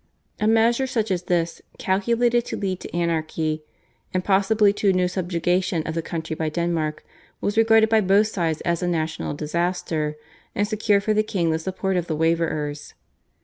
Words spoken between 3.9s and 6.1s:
and possibly to a new subjugation of the